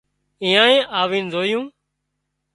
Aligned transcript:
ايئانئي 0.45 0.79
آوين 0.99 1.25
زويون 1.33 1.65